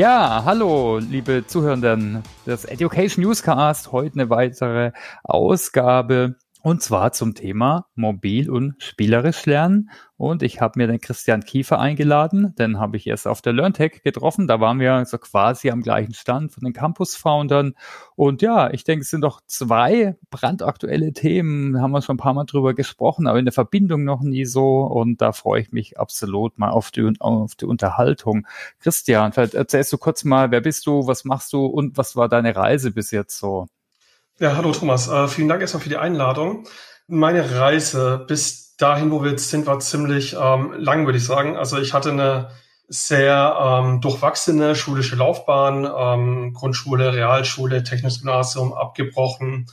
[0.00, 3.92] Ja, hallo, liebe Zuhörenden des Education Newscast.
[3.92, 4.92] Heute eine weitere
[5.24, 9.90] Ausgabe und zwar zum Thema mobil und spielerisch lernen.
[10.16, 14.02] Und ich habe mir den Christian Kiefer eingeladen, den habe ich erst auf der LearnTech
[14.02, 14.46] getroffen.
[14.46, 17.72] Da waren wir so quasi am gleichen Stand von den Campus-Foundern.
[18.16, 21.72] Und ja, ich denke, es sind doch zwei brandaktuelle Themen.
[21.72, 24.44] Da haben wir schon ein paar Mal drüber gesprochen, aber in der Verbindung noch nie
[24.44, 24.82] so.
[24.82, 28.46] Und da freue ich mich absolut mal auf die, auf die Unterhaltung.
[28.80, 32.28] Christian, vielleicht erzählst du kurz mal, wer bist du, was machst du und was war
[32.28, 33.68] deine Reise bis jetzt so?
[34.42, 35.06] Ja, hallo Thomas.
[35.06, 36.66] Äh, vielen Dank erstmal für die Einladung.
[37.06, 41.58] Meine Reise bis dahin, wo wir jetzt sind, war ziemlich ähm, lang, würde ich sagen.
[41.58, 42.48] Also ich hatte eine
[42.88, 49.66] sehr ähm, durchwachsene schulische Laufbahn, ähm, Grundschule, Realschule, Technisches Gymnasium abgebrochen,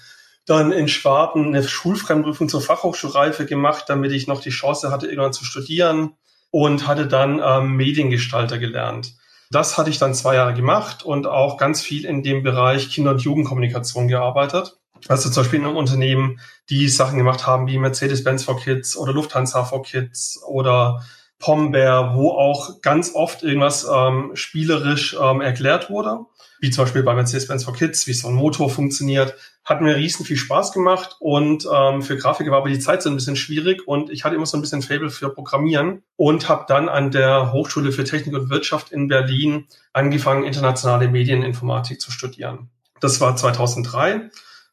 [0.46, 5.32] dann in Schwaben eine Schulfremdprüfung zur Fachhochschulreife gemacht, damit ich noch die Chance hatte, irgendwann
[5.32, 6.18] zu studieren
[6.52, 9.14] und hatte dann ähm, Mediengestalter gelernt.
[9.50, 13.12] Das hatte ich dann zwei Jahre gemacht und auch ganz viel in dem Bereich Kinder-
[13.12, 14.78] und Jugendkommunikation gearbeitet.
[15.08, 16.40] Also zum Beispiel in einem Unternehmen,
[16.70, 21.04] die Sachen gemacht haben wie Mercedes-Benz for Kids oder Lufthansa for Kids oder
[21.40, 26.26] Pombear, wo auch ganz oft irgendwas ähm, spielerisch ähm, erklärt wurde,
[26.60, 30.26] wie zum Beispiel bei Mercedes-Benz for Kids, wie so ein Motor funktioniert, hat mir riesen
[30.26, 33.88] viel Spaß gemacht und ähm, für Grafiker war aber die Zeit so ein bisschen schwierig
[33.88, 37.52] und ich hatte immer so ein bisschen Fable für Programmieren und habe dann an der
[37.52, 42.70] Hochschule für Technik und Wirtschaft in Berlin angefangen, internationale Medieninformatik zu studieren.
[43.00, 44.32] Das war 2003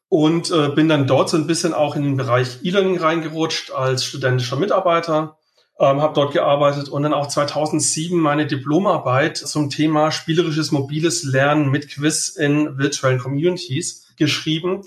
[0.08, 4.04] und äh, bin dann dort so ein bisschen auch in den Bereich E-Learning reingerutscht als
[4.04, 5.36] studentischer Mitarbeiter
[5.78, 11.70] ähm, habe dort gearbeitet und dann auch 2007 meine Diplomarbeit zum Thema spielerisches mobiles Lernen
[11.70, 14.82] mit Quiz in virtuellen Communities geschrieben.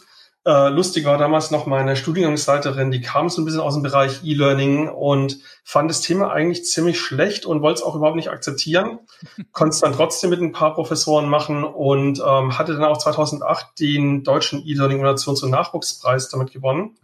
[0.45, 4.23] Äh, lustig war damals noch meine Studiengangsleiterin, die kam so ein bisschen aus dem Bereich
[4.23, 9.00] E-Learning und fand das Thema eigentlich ziemlich schlecht und wollte es auch überhaupt nicht akzeptieren.
[9.51, 13.78] Konnte es dann trotzdem mit ein paar Professoren machen und ähm, hatte dann auch 2008
[13.78, 16.97] den deutschen E-Learning-Innovations- und Nachwuchspreis damit gewonnen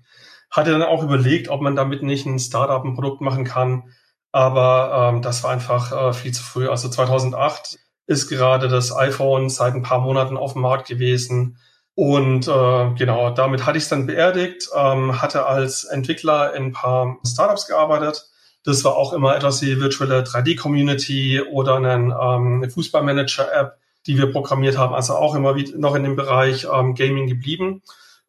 [0.53, 3.90] hatte dann auch überlegt, ob man damit nicht ein Startup, ein Produkt machen kann.
[4.31, 6.69] Aber ähm, das war einfach äh, viel zu früh.
[6.69, 11.58] Also 2008 ist gerade das iPhone seit ein paar Monaten auf dem Markt gewesen.
[11.96, 16.72] Und äh, genau, damit hatte ich es dann beerdigt, ähm, hatte als Entwickler in ein
[16.72, 18.28] paar Startups gearbeitet.
[18.64, 24.31] Das war auch immer etwas wie virtuelle 3D-Community oder einen, ähm, eine Fußballmanager-App, die wir
[24.31, 24.94] programmiert haben.
[24.94, 27.81] Also auch immer wie, noch in dem Bereich ähm, Gaming geblieben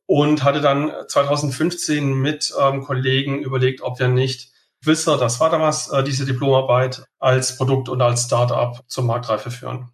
[0.07, 4.53] und hatte dann 2015 mit ähm, Kollegen überlegt, ob wir nicht
[4.87, 9.91] Wisser, das war damals äh, diese Diplomarbeit, als Produkt und als Startup zur Marktreife führen.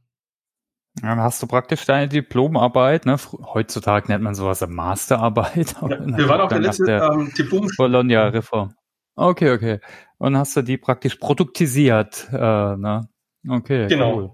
[1.01, 3.17] Dann hast du praktisch deine Diplomarbeit, ne?
[3.55, 5.77] Heutzutage nennt man sowas eine Masterarbeit.
[5.81, 7.71] Ja, wir waren auch der letzte der ähm, Diplom.
[7.77, 8.75] Bologna-Reform.
[9.15, 9.81] Okay, okay.
[10.19, 13.09] Und hast du die praktisch produktisiert, äh, ne?
[13.49, 14.15] Okay, genau.
[14.17, 14.31] Cool.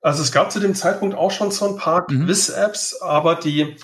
[0.00, 2.24] Also es gab zu dem Zeitpunkt auch schon so ein paar mhm.
[2.24, 3.76] Quiz-Apps, aber die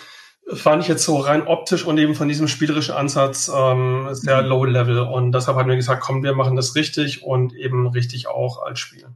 [0.52, 4.48] fand ich jetzt so rein optisch und eben von diesem spielerischen Ansatz ähm, sehr mhm.
[4.48, 5.00] low level.
[5.00, 8.78] Und deshalb haben wir gesagt, komm, wir machen das richtig und eben richtig auch als
[8.78, 9.06] Spiel.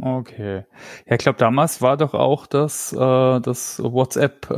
[0.00, 0.64] Okay.
[1.06, 2.96] Ja, ich glaube, damals war doch auch das, äh,
[3.40, 4.54] das WhatsApp äh,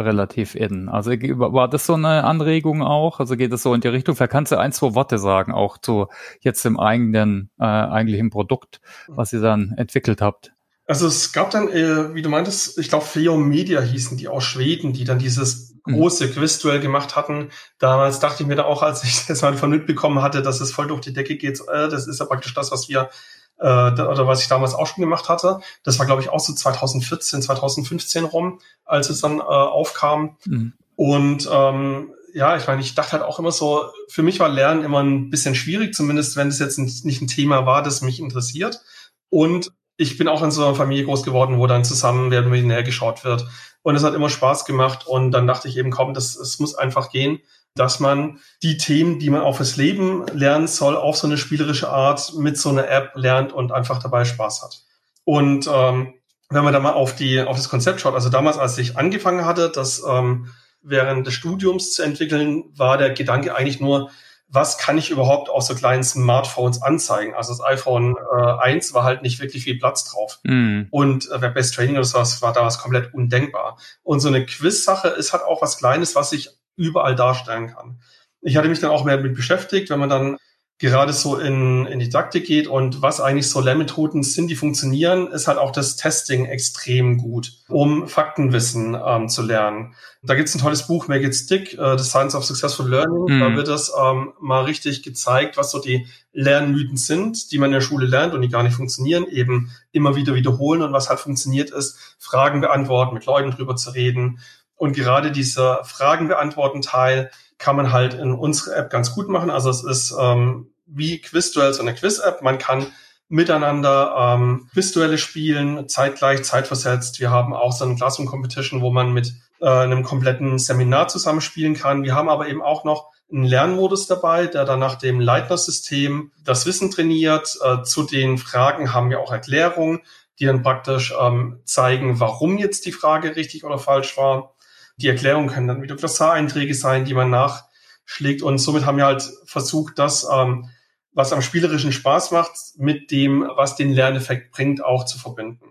[0.00, 0.88] relativ in.
[0.88, 3.20] Also war das so eine Anregung auch?
[3.20, 4.16] Also geht es so in die Richtung?
[4.16, 6.06] Vielleicht kannst du ein, zwei Worte sagen, auch zu
[6.40, 10.55] jetzt im eigenen, äh, eigentlichen Produkt, was ihr dann entwickelt habt.
[10.86, 14.44] Also es gab dann, äh, wie du meintest, ich glaube, Fleo Media hießen die aus
[14.44, 15.94] Schweden, die dann dieses mhm.
[15.94, 17.50] große Quizduell gemacht hatten.
[17.78, 20.72] Damals dachte ich mir da auch, als ich das mal von mitbekommen hatte, dass es
[20.72, 23.10] voll durch die Decke geht, äh, das ist ja praktisch das, was wir
[23.58, 25.60] äh, oder was ich damals auch schon gemacht hatte.
[25.82, 30.36] Das war, glaube ich, auch so 2014, 2015 rum, als es dann äh, aufkam.
[30.44, 30.72] Mhm.
[30.94, 34.84] Und ähm, ja, ich meine, ich dachte halt auch immer so, für mich war Lernen
[34.84, 38.82] immer ein bisschen schwierig, zumindest wenn es jetzt nicht ein Thema war, das mich interessiert.
[39.30, 42.82] Und ich bin auch in so einer Familie groß geworden, wo dann zusammen Wer Millionär
[42.82, 43.46] geschaut wird.
[43.82, 45.06] Und es hat immer Spaß gemacht.
[45.06, 47.40] Und dann dachte ich eben, komm, das, es muss einfach gehen,
[47.74, 51.90] dass man die Themen, die man auch fürs Leben lernen soll, auf so eine spielerische
[51.90, 54.82] Art mit so einer App lernt und einfach dabei Spaß hat.
[55.24, 56.14] Und ähm,
[56.48, 59.44] wenn man da mal auf die auf das Konzept schaut, also damals, als ich angefangen
[59.44, 60.48] hatte, das ähm,
[60.82, 64.10] während des Studiums zu entwickeln, war der Gedanke eigentlich nur,
[64.48, 67.34] was kann ich überhaupt auf so kleinen Smartphones anzeigen?
[67.34, 70.38] Also das iPhone äh, 1 war halt nicht wirklich viel Platz drauf.
[70.44, 70.82] Mm.
[70.90, 73.76] Und äh, Web-Based Training oder sowas war damals komplett undenkbar.
[74.02, 78.00] Und so eine Quiz-Sache ist halt auch was Kleines, was ich überall darstellen kann.
[78.40, 80.36] Ich hatte mich dann auch mehr damit beschäftigt, wenn man dann
[80.78, 85.48] gerade so in, in Didaktik geht und was eigentlich so Lernmethoden sind, die funktionieren, ist
[85.48, 89.94] halt auch das Testing extrem gut, um Faktenwissen ähm, zu lernen.
[90.22, 93.36] Da gibt's ein tolles Buch, Make It Stick, uh, The Science of Successful Learning.
[93.36, 93.40] Mhm.
[93.40, 97.74] Da wird das ähm, mal richtig gezeigt, was so die Lernmythen sind, die man in
[97.74, 101.20] der Schule lernt und die gar nicht funktionieren, eben immer wieder wiederholen und was halt
[101.20, 104.40] funktioniert ist, Fragen beantworten, mit Leuten drüber zu reden.
[104.74, 109.50] Und gerade dieser Fragen beantworten Teil, kann man halt in unserer App ganz gut machen.
[109.50, 112.42] Also es ist ähm, wie Quizduell so eine Quiz-App.
[112.42, 112.86] Man kann
[113.28, 117.18] miteinander ähm, Quizduelle spielen, zeitgleich, zeitversetzt.
[117.20, 121.74] Wir haben auch so eine Classroom Competition, wo man mit äh, einem kompletten Seminar zusammenspielen
[121.74, 122.04] kann.
[122.04, 126.66] Wir haben aber eben auch noch einen Lernmodus dabei, der dann nach dem Leitner-System das
[126.66, 127.58] Wissen trainiert.
[127.64, 130.02] Äh, zu den Fragen haben wir auch Erklärungen,
[130.38, 134.54] die dann praktisch ähm, zeigen, warum jetzt die Frage richtig oder falsch war.
[134.96, 138.42] Die Erklärungen können dann wieder Glossar-Einträge sein, die man nachschlägt.
[138.42, 140.68] Und somit haben wir halt versucht, das, ähm,
[141.12, 145.66] was am spielerischen Spaß macht, mit dem, was den Lerneffekt bringt, auch zu verbinden.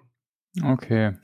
[0.64, 1.16] Okay.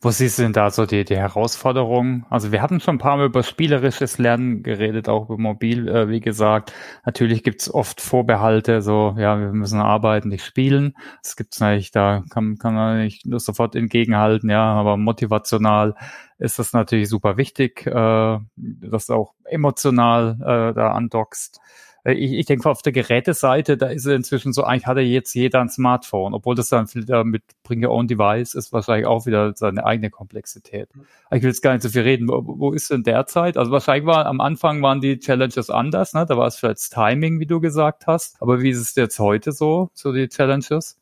[0.00, 2.26] Wo siehst du denn da so die, die Herausforderungen?
[2.30, 6.08] Also wir hatten schon ein paar Mal über spielerisches Lernen geredet, auch über Mobil, äh,
[6.08, 6.72] wie gesagt.
[7.04, 10.94] Natürlich gibt's oft Vorbehalte, so, ja, wir müssen arbeiten, nicht spielen.
[11.22, 15.94] Das gibt's natürlich, da kann, kann man nicht sofort entgegenhalten, ja, aber motivational
[16.38, 21.60] ist das natürlich super wichtig, äh, dass du auch emotional äh, da andockst.
[22.04, 25.04] Äh, ich, ich denke auf der Geräteseite, da ist er inzwischen so, eigentlich hat er
[25.04, 29.06] jetzt jeder ein Smartphone, obwohl das dann wieder mit Bring Your Own Device ist wahrscheinlich
[29.06, 30.88] auch wieder seine eigene Komplexität.
[31.30, 32.28] Ich will jetzt gar nicht so viel reden.
[32.28, 33.56] Wo, wo ist denn derzeit?
[33.56, 36.26] Also wahrscheinlich war am Anfang waren die Challenges anders, ne?
[36.26, 38.40] Da war es vielleicht Timing, wie du gesagt hast.
[38.40, 40.98] Aber wie ist es jetzt heute so, so die Challenges?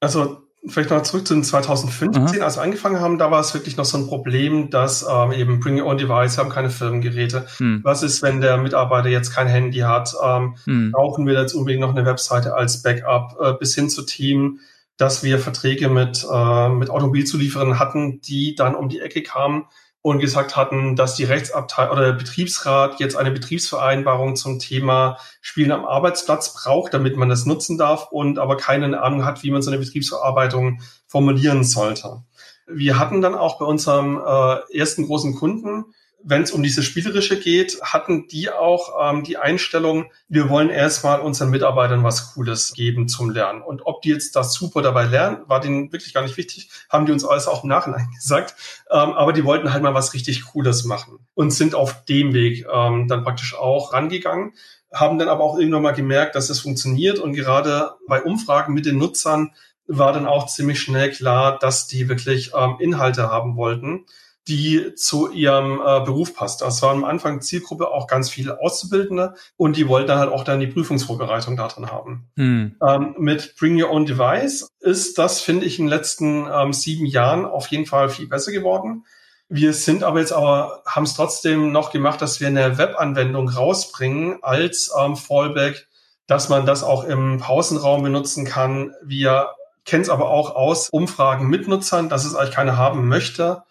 [0.00, 2.42] Also vielleicht noch zurück zu 2015, mhm.
[2.42, 5.60] als wir angefangen haben, da war es wirklich noch so ein Problem, dass ähm, eben
[5.60, 7.46] Bring Your Own Device haben keine Firmengeräte.
[7.58, 7.80] Mhm.
[7.82, 10.14] Was ist, wenn der Mitarbeiter jetzt kein Handy hat?
[10.22, 10.92] Ähm, mhm.
[10.92, 14.60] Brauchen wir jetzt unbedingt noch eine Webseite als Backup äh, bis hin zu Team,
[14.96, 19.64] dass wir Verträge mit, äh, mit Automobilzulieferern hatten, die dann um die Ecke kamen
[20.02, 25.70] und gesagt hatten, dass die Rechtsabteilung oder der Betriebsrat jetzt eine Betriebsvereinbarung zum Thema Spielen
[25.70, 29.62] am Arbeitsplatz braucht, damit man das nutzen darf und aber keine Ahnung hat, wie man
[29.62, 32.24] so eine Betriebsverarbeitung formulieren sollte.
[32.66, 35.84] Wir hatten dann auch bei unserem äh, ersten großen Kunden
[36.24, 41.20] wenn es um diese Spielerische geht, hatten die auch ähm, die Einstellung, wir wollen erstmal
[41.20, 43.62] unseren Mitarbeitern was Cooles geben zum Lernen.
[43.62, 47.06] Und ob die jetzt das super dabei lernen, war denen wirklich gar nicht wichtig, haben
[47.06, 48.54] die uns alles auch im Nachhinein gesagt.
[48.90, 52.66] Ähm, aber die wollten halt mal was richtig Cooles machen und sind auf dem Weg
[52.72, 54.54] ähm, dann praktisch auch rangegangen,
[54.92, 57.18] haben dann aber auch irgendwann mal gemerkt, dass es funktioniert.
[57.18, 59.52] Und gerade bei Umfragen mit den Nutzern
[59.86, 64.04] war dann auch ziemlich schnell klar, dass die wirklich ähm, Inhalte haben wollten
[64.48, 66.62] die zu ihrem äh, Beruf passt.
[66.62, 70.44] Das war am Anfang Zielgruppe auch ganz viele Auszubildende und die wollten dann halt auch
[70.44, 72.30] dann die Prüfungsvorbereitung da drin haben.
[72.34, 72.76] Mhm.
[72.82, 77.06] Ähm, mit Bring Your Own Device ist das, finde ich, in den letzten ähm, sieben
[77.06, 79.04] Jahren auf jeden Fall viel besser geworden.
[79.48, 84.38] Wir sind aber jetzt aber, haben es trotzdem noch gemacht, dass wir eine Webanwendung rausbringen
[84.42, 85.86] als ähm, Fallback,
[86.26, 88.94] dass man das auch im Pausenraum benutzen kann.
[89.04, 89.50] Wir
[89.84, 93.62] kennen es aber auch aus Umfragen mit Nutzern, dass es eigentlich keiner haben möchte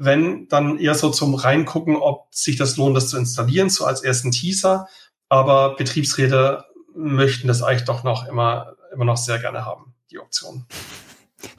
[0.00, 4.02] wenn, dann eher so zum Reingucken, ob sich das lohnt, das zu installieren, so als
[4.02, 4.88] ersten Teaser.
[5.28, 6.64] Aber Betriebsräte
[6.94, 10.64] möchten das eigentlich doch noch immer, immer noch sehr gerne haben, die Option.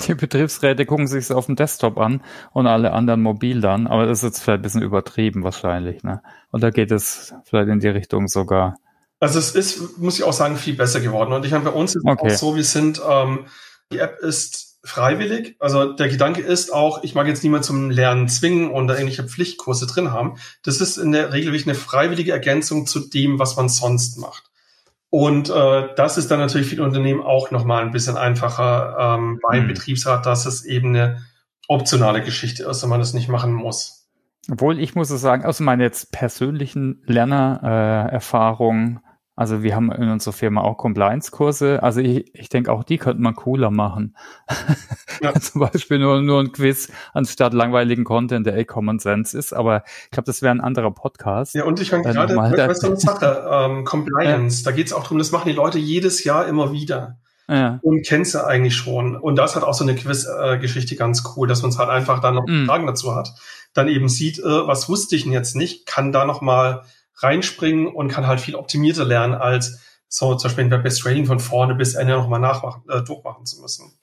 [0.08, 4.08] Die Betriebsräte gucken sich es auf dem Desktop an und alle anderen mobil dann, aber
[4.08, 6.22] das ist jetzt vielleicht ein bisschen übertrieben wahrscheinlich, ne?
[6.52, 8.76] Und da geht es vielleicht in die Richtung sogar.
[9.20, 11.32] Also es ist, muss ich auch sagen, viel besser geworden.
[11.32, 12.34] Und ich meine, bei uns ist es okay.
[12.34, 13.46] auch so, wir sind, ähm,
[13.92, 15.56] die App ist freiwillig.
[15.60, 19.28] Also der Gedanke ist auch, ich mag jetzt niemand zum Lernen zwingen und da irgendwelche
[19.28, 20.38] Pflichtkurse drin haben.
[20.64, 24.52] Das ist in der Regel wirklich eine freiwillige Ergänzung zu dem, was man sonst macht.
[25.10, 29.40] Und äh, das ist dann natürlich für die Unternehmen auch nochmal ein bisschen einfacher ähm,
[29.42, 29.68] beim mhm.
[29.68, 31.22] Betriebsrat, dass es eben eine
[31.68, 34.08] optionale Geschichte ist und man das nicht machen muss.
[34.50, 40.10] Obwohl ich muss es sagen, aus meiner jetzt persönlichen Lernererfahrung, äh, also wir haben in
[40.10, 41.82] unserer Firma auch Compliance-Kurse.
[41.82, 44.16] Also ich, ich denke, auch die könnte man cooler machen.
[45.22, 45.34] Ja.
[45.40, 49.54] Zum Beispiel nur, nur ein Quiz anstatt langweiligen Content, der eh Common Sense ist.
[49.54, 51.54] Aber ich glaube, das wäre ein anderer Podcast.
[51.56, 54.70] Ja, und ich meine gerade, weißt du, eine Sache, ähm, Compliance, ja.
[54.70, 57.18] da geht es auch darum, das machen die Leute jedes Jahr immer wieder.
[57.48, 57.80] Ja.
[57.82, 59.16] Und kennst du eigentlich schon.
[59.16, 62.36] Und das hat auch so eine Quiz-Geschichte ganz cool, dass man es halt einfach dann
[62.36, 62.66] noch mm.
[62.66, 63.34] Fragen dazu hat.
[63.74, 66.84] Dann eben sieht, äh, was wusste ich denn jetzt nicht, kann da noch mal
[67.22, 71.40] reinspringen und kann halt viel optimierter lernen, als so zum Beispiel in Best Rating von
[71.40, 73.94] vorne bis Ende nochmal nachmachen, äh, durchmachen zu müssen.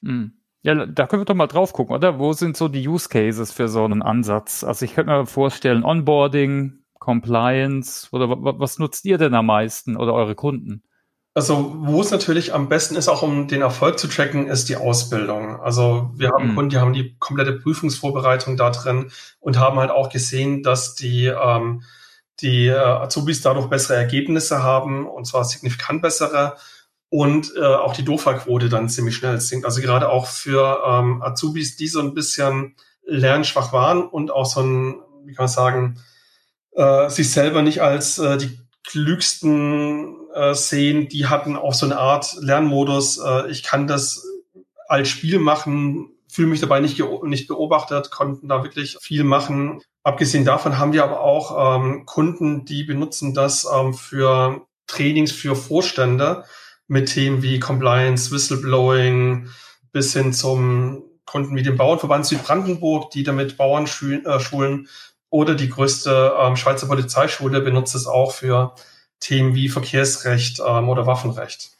[0.00, 0.32] Mhm.
[0.62, 2.18] Ja, da können wir doch mal drauf gucken, oder?
[2.18, 4.64] Wo sind so die Use Cases für so einen Ansatz?
[4.64, 10.12] Also ich könnte mir vorstellen, Onboarding, Compliance oder was nutzt ihr denn am meisten oder
[10.12, 10.82] eure Kunden?
[11.36, 14.76] Also, wo es natürlich am besten ist, auch um den Erfolg zu tracken, ist die
[14.76, 15.60] Ausbildung.
[15.60, 16.54] Also, wir haben mhm.
[16.54, 21.26] Kunden, die haben die komplette Prüfungsvorbereitung da drin und haben halt auch gesehen, dass die,
[21.26, 21.82] ähm,
[22.40, 26.56] die äh, Azubis dadurch bessere Ergebnisse haben und zwar signifikant bessere
[27.08, 29.64] und äh, auch die DOFA-Quote dann ziemlich schnell sinkt.
[29.64, 32.74] Also gerade auch für ähm, Azubis, die so ein bisschen
[33.06, 36.00] lernschwach waren und auch so ein, wie kann man sagen,
[36.72, 41.98] äh, sich selber nicht als äh, die klügsten äh, sehen, die hatten auch so eine
[41.98, 43.18] Art Lernmodus.
[43.18, 44.24] Äh, ich kann das
[44.88, 49.80] als Spiel machen, fühle mich dabei nicht, nicht beobachtet, konnten da wirklich viel machen.
[50.02, 55.56] Abgesehen davon haben wir aber auch ähm, Kunden, die benutzen das ähm, für Trainings für
[55.56, 56.44] Vorstände
[56.88, 59.48] mit Themen wie Compliance, Whistleblowing
[59.92, 64.84] bis hin zum Kunden wie dem Bauernverband Südbrandenburg, die damit Bauern äh,
[65.30, 68.74] oder die größte ähm, Schweizer Polizeischule benutzt es auch für
[69.20, 71.70] Themen wie Verkehrsrecht ähm, oder Waffenrecht.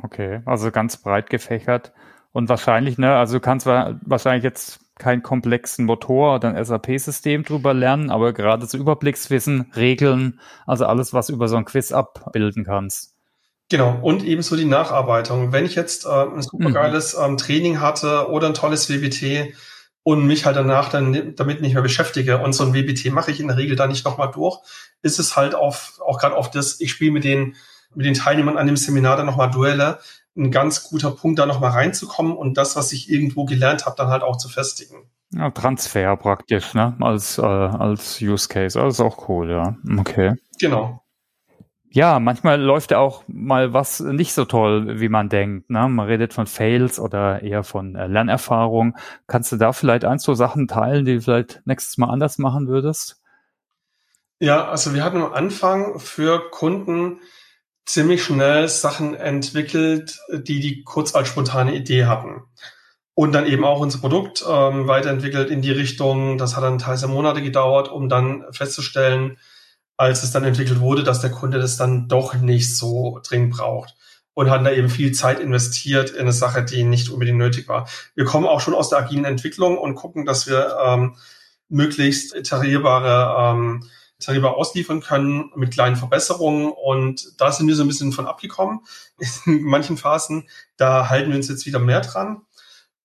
[0.00, 1.92] Okay, also ganz breit gefächert.
[2.32, 7.74] Und wahrscheinlich, ne, also du kannst wahrscheinlich jetzt keinen komplexen Motor oder ein SAP-System drüber
[7.74, 13.14] lernen, aber gerade so Überblickswissen, Regeln, also alles, was über so ein Quiz abbilden kannst.
[13.68, 15.52] Genau, und ebenso die Nacharbeitung.
[15.52, 17.24] Wenn ich jetzt äh, ein supergeiles mhm.
[17.24, 19.54] ähm, Training hatte oder ein tolles WBT,
[20.04, 23.40] und mich halt danach dann damit nicht mehr beschäftige und so ein WBT mache ich
[23.40, 24.58] in der Regel da nicht nochmal durch,
[25.02, 27.54] ist es halt auf, auch gerade auf das, ich spiele mit den,
[27.94, 30.00] mit den Teilnehmern an dem Seminar dann nochmal Duelle,
[30.36, 34.08] ein ganz guter Punkt, da nochmal reinzukommen und das, was ich irgendwo gelernt habe, dann
[34.08, 35.10] halt auch zu festigen.
[35.34, 36.96] Ja, Transfer praktisch, ne?
[37.00, 38.78] Als, äh, als Use Case.
[38.78, 39.76] Das ist auch cool, ja.
[39.98, 40.34] Okay.
[40.60, 41.02] Genau
[41.94, 45.68] ja, manchmal läuft ja auch mal was nicht so toll, wie man denkt.
[45.68, 45.88] Ne?
[45.88, 48.96] Man redet von Fails oder eher von äh, Lernerfahrung.
[49.26, 52.66] Kannst du da vielleicht ein, zwei Sachen teilen, die du vielleicht nächstes Mal anders machen
[52.66, 53.20] würdest?
[54.38, 57.20] Ja, also wir hatten am Anfang für Kunden
[57.86, 62.42] ziemlich schnell Sachen entwickelt, die die kurz als spontane Idee hatten.
[63.14, 67.06] Und dann eben auch unser Produkt ähm, weiterentwickelt in die Richtung, das hat dann teils
[67.06, 69.38] Monate gedauert, um dann festzustellen,
[69.98, 73.94] als es dann entwickelt wurde, dass der Kunde das dann doch nicht so dringend braucht
[74.34, 77.88] und hatten da eben viel Zeit investiert in eine Sache, die nicht unbedingt nötig war.
[78.14, 81.16] Wir kommen auch schon aus der agilen Entwicklung und gucken, dass wir ähm,
[81.68, 83.84] möglichst iterierbare ähm,
[84.22, 88.80] iterierbar ausliefern können mit kleinen Verbesserungen und da sind wir so ein bisschen von abgekommen
[89.46, 90.48] in manchen Phasen.
[90.76, 92.42] Da halten wir uns jetzt wieder mehr dran.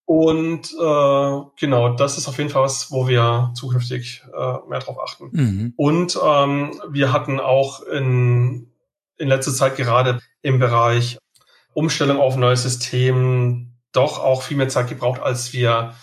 [0.05, 4.97] Und äh, genau, das ist auf jeden Fall was, wo wir zukünftig äh, mehr drauf
[5.03, 5.29] achten.
[5.33, 5.73] Mhm.
[5.75, 8.71] Und ähm, wir hatten auch in,
[9.17, 11.17] in letzter Zeit gerade im Bereich
[11.73, 15.93] Umstellung auf neues System doch auch viel mehr Zeit gebraucht, als wir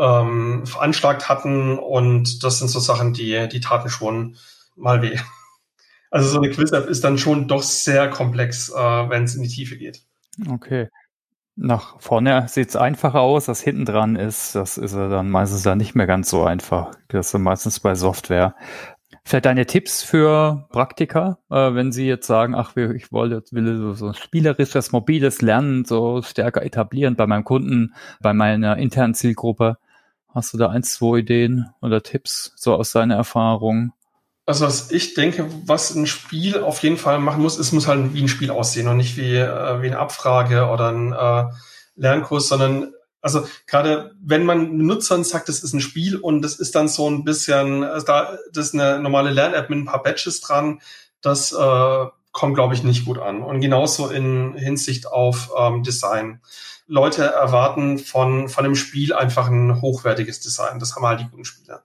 [0.00, 1.78] ähm, veranschlagt hatten.
[1.78, 4.36] Und das sind so Sachen, die, die taten schon
[4.76, 5.18] mal weh.
[6.10, 9.48] Also so eine Quiz-App ist dann schon doch sehr komplex, äh, wenn es in die
[9.48, 10.02] Tiefe geht.
[10.48, 10.88] Okay.
[11.56, 15.78] Nach vorne sieht es einfacher aus, was hinten dran ist, das ist dann meistens dann
[15.78, 16.94] nicht mehr ganz so einfach.
[17.08, 18.54] Das ist meistens bei Software.
[19.24, 23.92] Vielleicht deine Tipps für Praktiker, äh, wenn sie jetzt sagen, ach, ich wollte, will so,
[23.94, 29.78] so spielerisches, mobiles Lernen so stärker etablieren bei meinem Kunden, bei meiner internen Zielgruppe.
[30.28, 33.92] Hast du da ein, zwei Ideen oder Tipps so aus deiner Erfahrung?
[34.46, 38.12] Also was ich denke, was ein Spiel auf jeden Fall machen muss, es muss halt
[38.12, 41.50] wie ein Spiel aussehen und nicht wie, äh, wie eine Abfrage oder ein äh,
[41.96, 46.74] Lernkurs, sondern also gerade wenn man Nutzern sagt, das ist ein Spiel und das ist
[46.74, 50.42] dann so ein bisschen, also da das ist eine normale Lern-App mit ein paar Badges
[50.42, 50.82] dran,
[51.22, 53.42] das äh, kommt, glaube ich, nicht gut an.
[53.42, 56.42] Und genauso in Hinsicht auf ähm, Design.
[56.86, 60.78] Leute erwarten von, von einem Spiel einfach ein hochwertiges Design.
[60.78, 61.82] Das haben halt die guten Spieler.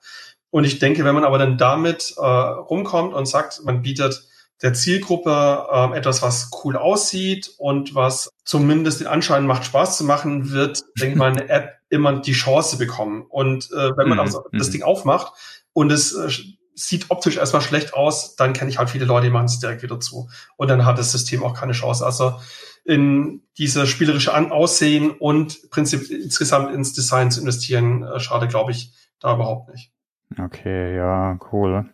[0.52, 4.24] Und ich denke, wenn man aber dann damit äh, rumkommt und sagt, man bietet
[4.62, 10.04] der Zielgruppe äh, etwas, was cool aussieht und was zumindest den Anschein macht, Spaß zu
[10.04, 13.26] machen, wird, denke ich mal, eine App immer die Chance bekommen.
[13.30, 14.20] Und äh, wenn man mhm.
[14.20, 14.70] also das.
[14.70, 15.34] Ding aufmacht
[15.74, 16.30] und es äh,
[16.76, 19.84] sieht optisch erstmal schlecht aus, dann kenne ich halt viele Leute, die machen es direkt
[19.84, 20.30] wieder zu.
[20.56, 22.06] Und dann hat das System auch keine Chance.
[22.06, 22.40] Also
[22.86, 28.72] in diese spielerische An Aussehen und Prinzip insgesamt ins Design zu investieren, äh, schade, glaube
[28.72, 29.92] ich, da überhaupt nicht.
[30.38, 31.90] Okay, ja, cool.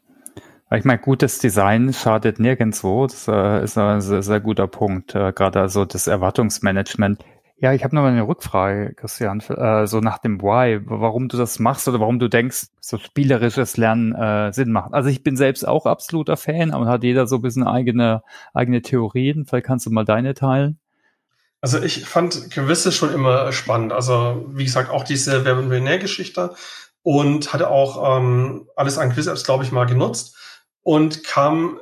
[0.71, 3.07] Ich meine, gutes Design schadet nirgendwo.
[3.07, 5.15] Das äh, ist ein sehr, sehr guter Punkt.
[5.15, 7.23] Äh, Gerade also das Erwartungsmanagement.
[7.57, 11.37] Ja, ich habe noch mal eine Rückfrage, Christian, äh, so nach dem Why, warum du
[11.37, 14.93] das machst oder warum du denkst, so spielerisches Lernen äh, Sinn macht.
[14.93, 18.23] Also ich bin selbst auch absoluter Fan, aber hat jeder so ein bisschen eigene,
[18.53, 19.45] eigene Theorien.
[19.45, 20.79] Vielleicht kannst du mal deine teilen.
[21.61, 23.93] Also ich fand gewisse schon immer spannend.
[23.93, 26.53] Also wie gesagt, auch diese Wer Millionär-Geschichte
[27.05, 30.35] und hatte auch ähm, alles an Quiz-Apps, glaube ich, mal genutzt
[30.81, 31.79] und kam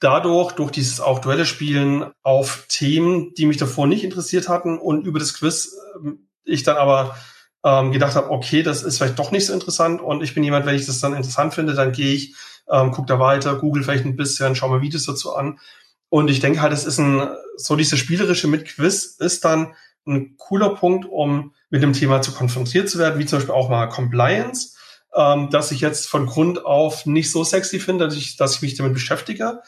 [0.00, 5.06] dadurch, durch dieses auch Duelle spielen auf Themen, die mich davor nicht interessiert hatten und
[5.06, 7.16] über das Quiz ähm, ich dann aber
[7.64, 10.66] ähm, gedacht habe, okay, das ist vielleicht doch nicht so interessant und ich bin jemand,
[10.66, 12.34] wenn ich das dann interessant finde, dann gehe ich,
[12.68, 15.60] ähm, gucke da weiter, google vielleicht ein bisschen, schaue mir Videos dazu an.
[16.08, 19.74] Und ich denke halt, es ist ein, so diese spielerische mit Quiz ist dann
[20.08, 23.68] ein cooler Punkt, um mit dem Thema zu konfrontiert zu werden, wie zum Beispiel auch
[23.68, 24.76] mal Compliance,
[25.14, 28.62] ähm, dass ich jetzt von Grund auf nicht so sexy finde, dass ich, dass ich
[28.62, 29.60] mich damit beschäftige,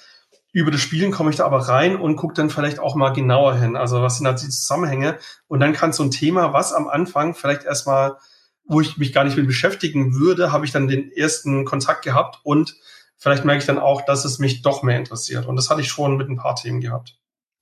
[0.52, 3.56] über das Spielen komme ich da aber rein und gucke dann vielleicht auch mal genauer
[3.56, 3.76] hin.
[3.76, 5.18] Also was sind da die Zusammenhänge?
[5.46, 8.16] Und dann kann so ein Thema, was am Anfang vielleicht erstmal,
[8.64, 12.40] wo ich mich gar nicht mit beschäftigen würde, habe ich dann den ersten Kontakt gehabt
[12.44, 12.76] und
[13.16, 15.46] vielleicht merke ich dann auch, dass es mich doch mehr interessiert.
[15.46, 17.16] Und das hatte ich schon mit ein paar Themen gehabt.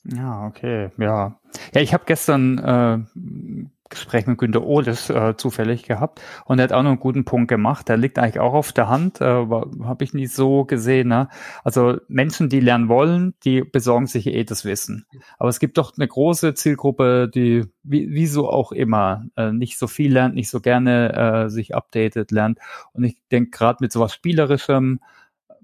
[0.05, 1.39] Ja, okay, ja.
[1.75, 3.21] Ja, ich habe gestern äh,
[3.89, 7.49] Gespräch mit Günter Ohles äh, zufällig gehabt und er hat auch noch einen guten Punkt
[7.49, 7.89] gemacht.
[7.89, 11.09] Der liegt eigentlich auch auf der Hand, äh, habe ich nie so gesehen.
[11.09, 11.29] Ne?
[11.65, 15.07] Also Menschen, die lernen wollen, die besorgen sich eh das Wissen.
[15.39, 19.79] Aber es gibt doch eine große Zielgruppe, die wie, wie so auch immer äh, nicht
[19.79, 22.59] so viel lernt, nicht so gerne äh, sich updatet lernt.
[22.93, 25.01] Und ich denke gerade mit sowas Spielerischem,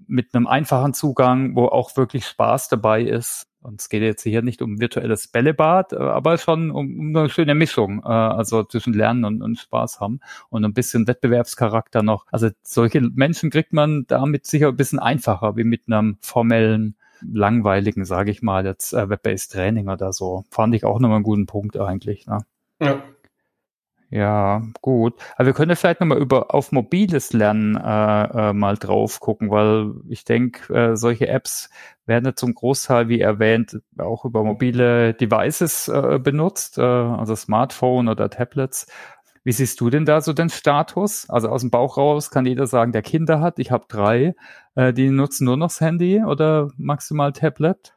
[0.07, 4.41] mit einem einfachen Zugang, wo auch wirklich Spaß dabei ist, und es geht jetzt hier
[4.41, 8.93] nicht um virtuelles Bällebad, äh, aber schon um, um eine schöne Mischung, äh, also zwischen
[8.93, 10.19] Lernen und, und Spaß haben
[10.49, 12.25] und ein bisschen Wettbewerbscharakter noch.
[12.31, 18.03] Also solche Menschen kriegt man damit sicher ein bisschen einfacher, wie mit einem formellen langweiligen,
[18.03, 20.43] sage ich mal, jetzt äh, Web-based Training oder so.
[20.51, 22.27] Fand ich auch nochmal einen guten Punkt eigentlich.
[22.27, 22.39] Ne?
[22.81, 23.01] Ja.
[24.13, 25.15] Ja, gut.
[25.37, 29.95] Aber wir können vielleicht nochmal über auf mobiles Lernen äh, äh, mal drauf gucken, weil
[30.07, 31.71] ich denke, äh, solche Apps
[32.05, 38.07] werden ja zum Großteil, wie erwähnt, auch über mobile Devices äh, benutzt, äh, also Smartphone
[38.07, 38.85] oder Tablets.
[39.43, 41.27] Wie siehst du denn da so den Status?
[41.31, 43.57] Also aus dem Bauch raus kann jeder sagen, der Kinder hat.
[43.57, 44.35] Ich habe drei.
[44.75, 47.95] Äh, die nutzen nur noch das Handy oder maximal Tablet?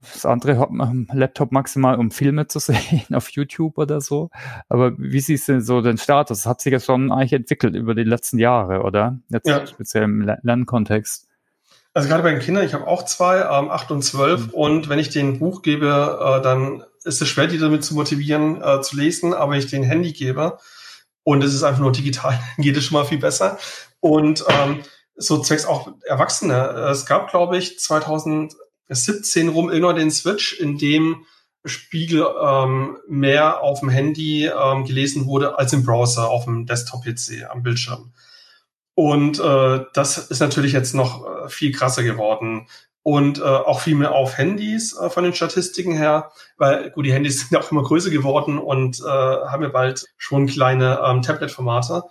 [0.00, 4.30] Das andere hat man Laptop maximal, um Filme zu sehen auf YouTube oder so.
[4.68, 6.38] Aber wie siehst du so den Status?
[6.38, 9.18] Das hat sich ja schon eigentlich entwickelt über die letzten Jahre, oder?
[9.28, 9.66] Jetzt ja.
[9.66, 11.28] speziell im Lernkontext.
[11.94, 14.46] Also gerade bei den Kindern, ich habe auch zwei, ähm, acht und zwölf.
[14.46, 14.54] Mhm.
[14.54, 18.62] Und wenn ich denen Buch gebe, äh, dann ist es schwer, die damit zu motivieren,
[18.62, 19.34] äh, zu lesen.
[19.34, 20.58] Aber wenn ich denen Handy gebe
[21.24, 23.58] und es ist einfach nur digital, geht es schon mal viel besser.
[24.00, 24.80] Und ähm,
[25.16, 26.54] so zwecks auch Erwachsene.
[26.90, 28.54] Es gab, glaube ich, 2000
[28.88, 31.24] 17 rum irgendwann den Switch, in dem
[31.64, 37.48] Spiegel ähm, mehr auf dem Handy ähm, gelesen wurde als im Browser auf dem Desktop-PC
[37.48, 38.12] am Bildschirm.
[38.94, 42.66] Und äh, das ist natürlich jetzt noch äh, viel krasser geworden
[43.02, 47.12] und äh, auch viel mehr auf Handys äh, von den Statistiken her, weil gut, die
[47.12, 51.22] Handys sind ja auch immer größer geworden und äh, haben ja bald schon kleine ähm,
[51.22, 52.04] Tablet-Formate.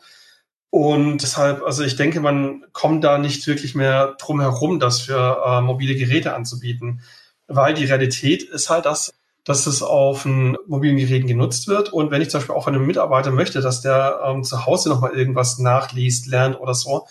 [0.72, 5.44] Und deshalb, also ich denke, man kommt da nicht wirklich mehr drum herum, das für
[5.46, 7.02] äh, mobile Geräte anzubieten.
[7.48, 11.92] Weil die Realität ist halt, dass, dass es auf mobilen Geräten genutzt wird.
[11.92, 14.88] Und wenn ich zum Beispiel auch von einem Mitarbeiter möchte, dass der ähm, zu Hause
[14.88, 17.06] nochmal irgendwas nachliest, lernt oder so,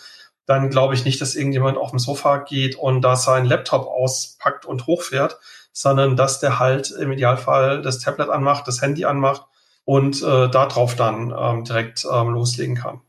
[0.47, 4.65] dann glaube ich nicht, dass irgendjemand auf dem Sofa geht und da seinen Laptop auspackt
[4.65, 5.37] und hochfährt,
[5.71, 9.45] sondern dass der halt im Idealfall das Tablet anmacht, das Handy anmacht
[9.85, 13.01] und äh, darauf dann ähm, direkt ähm, loslegen kann.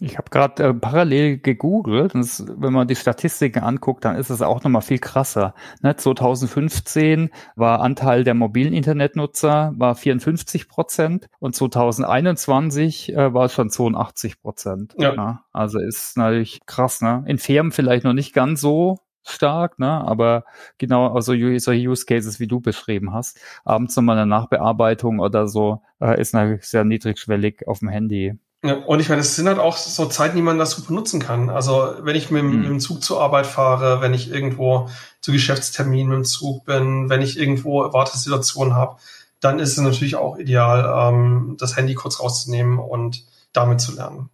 [0.00, 4.42] Ich habe gerade äh, parallel gegoogelt es, wenn man die Statistiken anguckt, dann ist es
[4.42, 5.54] auch nochmal viel krasser.
[5.82, 13.52] Ne, 2015 war Anteil der mobilen Internetnutzer war 54 Prozent und 2021 äh, war es
[13.52, 14.94] schon 82 Prozent.
[14.98, 15.14] Ja.
[15.14, 15.40] Ne?
[15.52, 17.00] Also ist natürlich krass.
[17.00, 17.24] Ne?
[17.28, 19.88] In Firmen vielleicht noch nicht ganz so stark, ne?
[19.88, 20.44] aber
[20.76, 25.82] genau also solche Use Cases, wie du beschrieben hast, abends nochmal eine Nachbearbeitung oder so,
[26.00, 28.38] äh, ist natürlich sehr niedrigschwellig auf dem Handy.
[28.64, 31.20] Ja, und ich meine, es sind halt auch so Zeiten, die man das super nutzen
[31.20, 31.50] kann.
[31.50, 32.60] Also wenn ich mit, mhm.
[32.60, 34.88] mit, dem Zug zur Arbeit fahre, wenn ich irgendwo
[35.20, 38.96] zu Geschäftsterminen mit dem Zug bin, wenn ich irgendwo Wartesituationen habe,
[39.40, 44.30] dann ist es natürlich auch ideal, ähm, das Handy kurz rauszunehmen und damit zu lernen.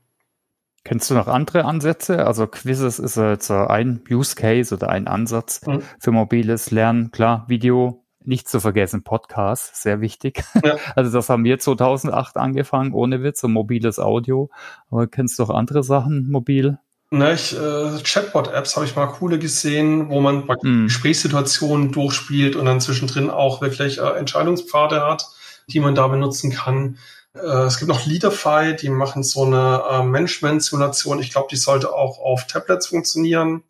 [0.84, 2.24] Kennst du noch andere Ansätze?
[2.24, 5.82] Also Quizzes ist jetzt ein Use Case oder ein Ansatz mhm.
[5.98, 7.10] für mobiles Lernen.
[7.10, 10.44] Klar, Video, nicht zu vergessen, Podcast, sehr wichtig.
[10.64, 10.76] Ja.
[10.96, 14.50] Also das haben wir 2008 angefangen, ohne Witz, so mobiles Audio.
[14.90, 16.78] Aber kennst du auch andere Sachen mobil?
[17.10, 20.84] Na, ich, äh, Chatbot-Apps habe ich mal coole gesehen, wo man mm.
[20.84, 25.26] Gesprächssituationen durchspielt und dann zwischendrin auch wirklich äh, Entscheidungspfade hat,
[25.68, 26.98] die man da benutzen kann.
[27.34, 31.20] Äh, es gibt noch Leaderfy, die machen so eine äh, Management-Simulation.
[31.20, 33.64] Ich glaube, die sollte auch auf Tablets funktionieren,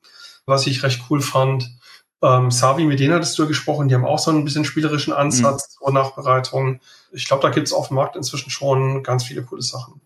[0.44, 1.70] was ich recht cool fand.
[2.22, 5.78] Ähm, Savi, mit denen hattest du gesprochen, die haben auch so ein bisschen spielerischen Ansatz
[5.80, 5.86] mhm.
[5.86, 6.80] und Nachbereitung.
[7.12, 10.00] Ich glaube, da gibt es auf dem Markt inzwischen schon ganz viele coole Sachen.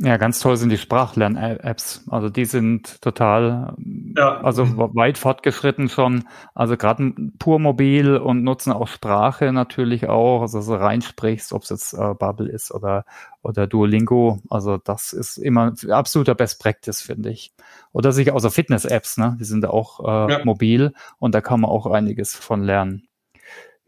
[0.00, 2.04] Ja, ganz toll sind die Sprachlern-Apps.
[2.08, 3.74] Also die sind total,
[4.16, 4.40] ja.
[4.42, 6.24] also weit fortgeschritten schon.
[6.54, 10.42] Also gerade pur mobil und nutzen auch Sprache natürlich auch.
[10.42, 13.04] Also so reinsprichst, ob es jetzt äh, Bubble ist oder
[13.42, 14.40] oder Duolingo.
[14.48, 17.52] Also das ist immer absoluter Best Practice, finde ich.
[17.92, 19.36] Oder sicher außer Fitness-Apps, ne?
[19.40, 20.44] Die sind auch äh, ja.
[20.44, 23.07] mobil und da kann man auch einiges von lernen.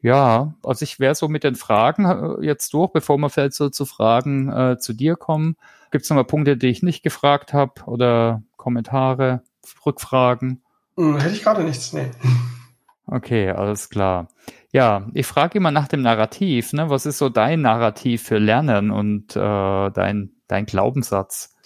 [0.03, 3.69] Ja, also ich wäre so mit den Fragen äh, jetzt durch, bevor wir vielleicht so
[3.69, 5.57] zu Fragen äh, zu dir kommen.
[5.91, 9.43] Gibt es noch mal Punkte, die ich nicht gefragt habe oder Kommentare,
[9.85, 10.63] Rückfragen?
[10.97, 12.11] Hm, hätte ich gerade nichts, nee.
[13.13, 14.29] Okay, alles klar.
[14.71, 16.73] Ja, ich frage immer nach dem Narrativ.
[16.73, 16.91] Ne?
[16.91, 21.57] Was ist so dein Narrativ für Lernen und äh, dein, dein Glaubenssatz?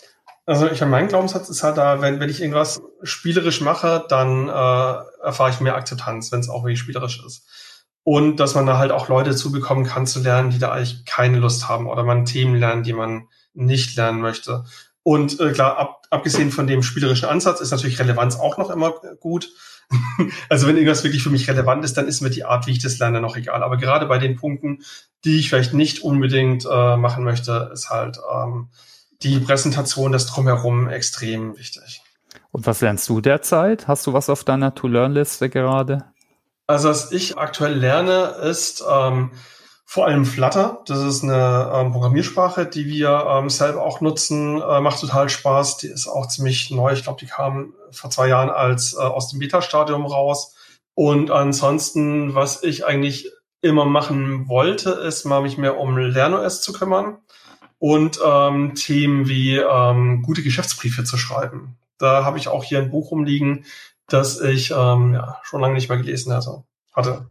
[0.46, 5.22] Also ich mein Glaubenssatz ist halt da, wenn, wenn ich irgendwas spielerisch mache, dann äh,
[5.22, 7.46] erfahre ich mehr Akzeptanz, wenn es auch wirklich spielerisch ist.
[8.04, 11.38] Und dass man da halt auch Leute zubekommen kann zu lernen, die da eigentlich keine
[11.38, 14.64] Lust haben oder man Themen lernt, die man nicht lernen möchte.
[15.02, 18.92] Und äh, klar, ab, abgesehen von dem spielerischen Ansatz ist natürlich Relevanz auch noch immer
[19.20, 19.50] gut.
[20.48, 22.82] also wenn irgendwas wirklich für mich relevant ist, dann ist mir die Art, wie ich
[22.82, 23.62] das lerne, noch egal.
[23.62, 24.82] Aber gerade bei den Punkten,
[25.24, 28.68] die ich vielleicht nicht unbedingt äh, machen möchte, ist halt ähm,
[29.22, 32.02] die Präsentation, das Drumherum extrem wichtig.
[32.50, 33.88] Und was lernst du derzeit?
[33.88, 36.04] Hast du was auf deiner To-Learn-Liste gerade?
[36.66, 39.32] Also was ich aktuell lerne, ist ähm,
[39.84, 40.82] vor allem Flutter.
[40.86, 44.60] Das ist eine ähm, Programmiersprache, die wir ähm, selber auch nutzen.
[44.60, 45.76] Äh, macht total Spaß.
[45.78, 46.92] Die ist auch ziemlich neu.
[46.92, 50.54] Ich glaube, die kam vor zwei Jahren als äh, aus dem Beta-Stadium raus.
[50.94, 56.72] Und ansonsten, was ich eigentlich immer machen wollte, ist mal mich mehr um LernOS zu
[56.72, 57.18] kümmern
[57.78, 61.76] und ähm, Themen wie ähm, gute Geschäftsbriefe zu schreiben.
[61.98, 63.64] Da habe ich auch hier ein Buch rumliegen,
[64.08, 66.64] das ich ähm, ja, schon lange nicht mehr gelesen hatte.
[66.92, 67.30] hatte.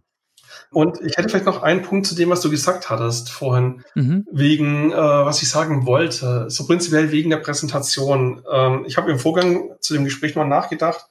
[0.72, 4.26] Und ich hätte vielleicht noch einen Punkt zu dem, was du gesagt hattest vorhin, mhm.
[4.32, 8.44] wegen, äh, was ich sagen wollte, so prinzipiell wegen der Präsentation.
[8.52, 11.08] Ähm, ich habe im Vorgang zu dem Gespräch mal nachgedacht,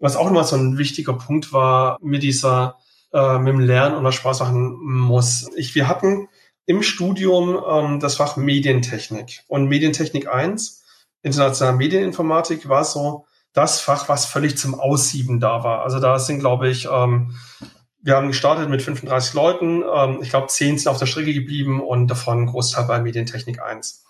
[0.00, 2.76] was auch nochmal so ein wichtiger Punkt war mit dieser,
[3.12, 5.48] äh, mit dem Lernen und was Spaß machen muss.
[5.56, 6.28] Ich, wir hatten
[6.66, 10.82] im Studium ähm, das Fach Medientechnik und Medientechnik 1,
[11.22, 15.82] internationale Medieninformatik, war so das Fach, was völlig zum Aussieben da war.
[15.82, 17.34] Also da sind, glaube ich, ähm,
[18.02, 19.82] wir haben gestartet mit 35 Leuten.
[19.82, 24.04] Ähm, ich glaube, 10 sind auf der Strecke geblieben und davon Großteil bei Medientechnik 1.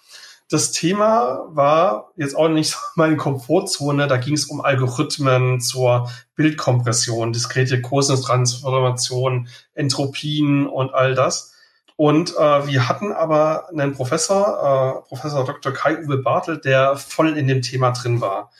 [0.50, 4.08] Das Thema war jetzt auch nicht meine Komfortzone.
[4.08, 11.52] Da ging es um Algorithmen zur Bildkompression, diskrete Kursenstransformation, Entropien und all das.
[11.96, 15.72] Und äh, wir hatten aber einen Professor, äh, Professor Dr.
[15.72, 18.50] Kai-Uwe Bartel, der voll in dem Thema drin war.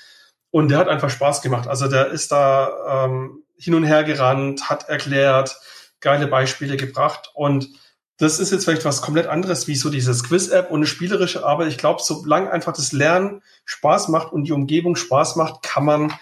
[0.55, 1.67] Und der hat einfach Spaß gemacht.
[1.67, 5.59] Also der ist da ähm, hin und her gerannt, hat erklärt,
[5.99, 7.71] geile Beispiele gebracht und
[8.19, 11.67] das ist jetzt vielleicht was komplett anderes wie so dieses Quiz-App und eine spielerische Arbeit.
[11.67, 16.13] Ich glaube, solange einfach das Lernen Spaß macht und die Umgebung Spaß macht, kann man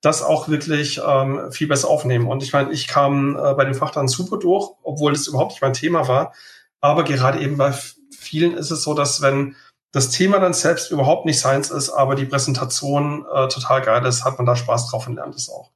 [0.00, 2.26] das auch wirklich ähm, viel besser aufnehmen.
[2.26, 5.52] Und ich meine, ich kam äh, bei dem Fach dann super durch, obwohl das überhaupt
[5.52, 6.34] nicht mein Thema war.
[6.80, 7.72] Aber gerade eben bei
[8.10, 9.54] vielen ist es so, dass wenn
[9.98, 14.24] das Thema dann selbst überhaupt nicht seins ist, aber die Präsentation äh, total geil ist,
[14.24, 15.72] hat man da Spaß drauf und lernt es auch.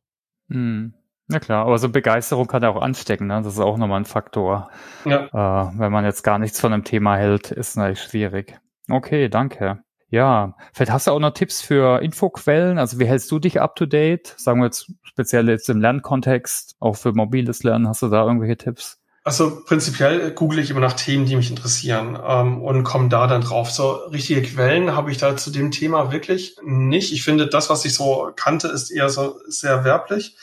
[0.49, 0.95] Hm.
[1.29, 3.41] Ja klar, aber so Begeisterung kann ja auch anstecken, ne?
[3.43, 4.71] Das ist auch nochmal ein Faktor.
[5.05, 5.27] Ja.
[5.27, 8.61] Äh, wenn man jetzt gar nichts von einem Thema hält, ist natürlich schwierig.
[8.89, 9.83] Okay, danke.
[10.09, 12.79] Ja, vielleicht hast du auch noch Tipps für Infoquellen.
[12.79, 14.35] Also wie hältst du dich up to date?
[14.37, 18.59] Sagen wir jetzt speziell jetzt im Lernkontext, auch für mobiles Lernen, hast du da irgendwelche
[18.59, 19.02] Tipps?
[19.25, 23.43] Also prinzipiell google ich immer nach Themen, die mich interessieren ähm, und komme da dann
[23.43, 23.71] drauf.
[23.71, 27.13] So richtige Quellen habe ich da zu dem Thema wirklich nicht.
[27.13, 30.37] Ich finde, das, was ich so kannte, ist eher so sehr werblich.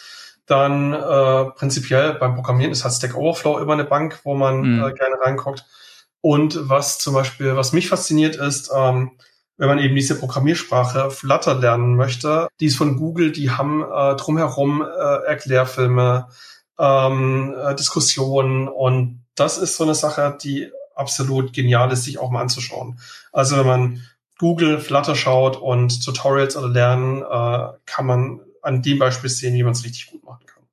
[0.45, 4.79] Dann äh, prinzipiell beim Programmieren ist halt Stack Overflow immer eine Bank, wo man mhm.
[4.79, 5.65] äh, gerne reinguckt.
[6.21, 9.11] Und was zum Beispiel, was mich fasziniert ist, ähm,
[9.57, 14.15] wenn man eben diese Programmiersprache Flutter lernen möchte, die ist von Google, die haben äh,
[14.15, 16.29] drumherum äh, Erklärfilme,
[16.79, 22.29] ähm, äh, Diskussionen und das ist so eine Sache, die absolut genial ist, sich auch
[22.29, 22.99] mal anzuschauen.
[23.31, 24.03] Also wenn man
[24.37, 29.63] Google Flutter schaut und Tutorials oder lernen, äh, kann man an dem Beispiel sehen, wie
[29.63, 30.63] man es richtig gut machen kann.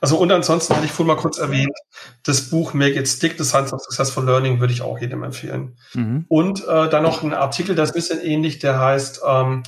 [0.00, 1.76] Also und ansonsten hatte ich vorhin mal kurz erwähnt,
[2.24, 5.76] das Buch Make It Stick, The Science of Successful Learning, würde ich auch jedem empfehlen.
[5.94, 6.24] Mhm.
[6.28, 9.62] Und äh, dann noch ein Artikel, das ist ein bisschen ähnlich, der heißt ähm,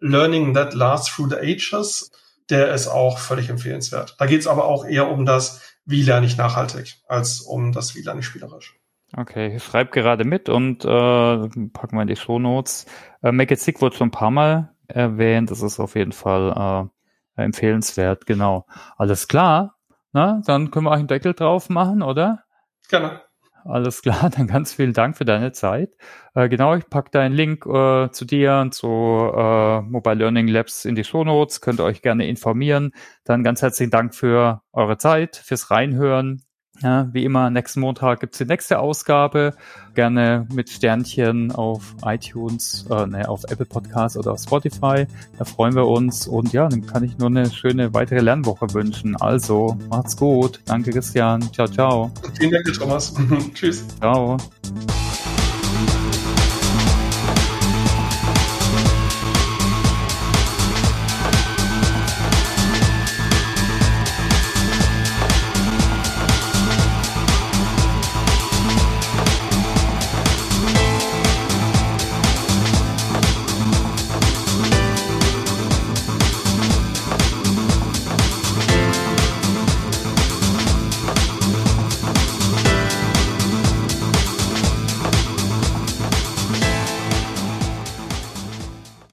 [0.00, 2.10] Learning That Lasts Through the Ages
[2.50, 4.16] der ist auch völlig empfehlenswert.
[4.18, 7.94] Da geht es aber auch eher um das, wie lerne ich nachhaltig, als um das,
[7.94, 8.74] wie lerne ich spielerisch.
[9.16, 12.86] Okay, ich schreibe gerade mit und äh, packen wir in die Show Notes.
[13.22, 15.50] Äh, Make It Sick wurde schon ein paar Mal erwähnt.
[15.50, 16.90] Das ist auf jeden Fall
[17.36, 18.66] äh, empfehlenswert, genau.
[18.96, 19.76] Alles klar.
[20.12, 22.44] Na, dann können wir auch einen Deckel drauf machen, oder?
[22.88, 23.22] Gerne.
[23.68, 24.30] Alles klar.
[24.36, 25.90] Dann ganz vielen Dank für deine Zeit.
[26.34, 30.84] Äh, genau, ich packe deinen Link äh, zu dir und zu äh, Mobile Learning Labs
[30.84, 31.60] in die Shownotes.
[31.60, 32.92] Könnt ihr euch gerne informieren.
[33.24, 36.42] Dann ganz herzlichen Dank für eure Zeit, fürs Reinhören.
[36.82, 39.54] Ja, wie immer, nächsten Montag gibt's die nächste Ausgabe.
[39.94, 45.06] Gerne mit Sternchen auf iTunes, äh, ne, auf Apple Podcasts oder auf Spotify.
[45.38, 46.26] Da freuen wir uns.
[46.26, 49.16] Und ja, dann kann ich nur eine schöne weitere Lernwoche wünschen.
[49.16, 50.60] Also, macht's gut.
[50.66, 51.40] Danke, Christian.
[51.52, 52.10] Ciao, ciao.
[52.38, 53.14] Vielen Dank, Thomas.
[53.54, 53.86] Tschüss.
[53.98, 54.36] Ciao.